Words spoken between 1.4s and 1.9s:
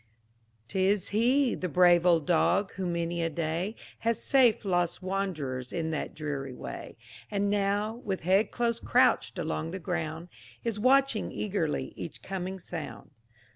the